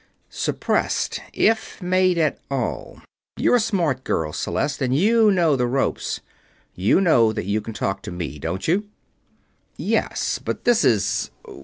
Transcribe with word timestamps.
Suppressed 0.31 1.19
if 1.31 1.79
made 1.79 2.17
at 2.17 2.39
all. 2.49 3.03
You're 3.37 3.57
a 3.57 3.59
smart 3.59 4.03
girl, 4.03 4.33
Celeste, 4.33 4.81
and 4.81 4.95
you 4.95 5.29
know 5.29 5.55
the 5.55 5.67
ropes. 5.67 6.21
You 6.73 6.99
know 6.99 7.31
that 7.31 7.45
you 7.45 7.61
can 7.61 7.75
talk 7.75 8.01
to 8.01 8.11
me, 8.11 8.39
don't 8.39 8.67
you?" 8.67 8.87
"Yes, 9.77 10.39
but 10.43 10.63
this 10.63 10.83
is 10.83 11.29